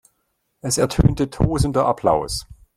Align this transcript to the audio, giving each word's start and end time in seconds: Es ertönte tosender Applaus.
Es 0.61 0.79
ertönte 0.79 1.29
tosender 1.29 1.85
Applaus. 1.85 2.47